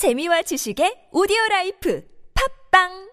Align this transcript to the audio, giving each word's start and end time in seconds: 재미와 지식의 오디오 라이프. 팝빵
재미와 0.00 0.40
지식의 0.48 1.12
오디오 1.12 1.36
라이프. 1.50 2.00
팝빵 2.32 3.09